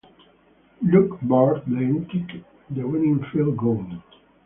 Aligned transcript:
Luke 0.81 1.21
Burt 1.21 1.61
then 1.67 2.05
kicked 2.07 2.43
the 2.71 2.87
winning 2.87 3.23
Field 3.31 3.55
Goal. 3.55 3.85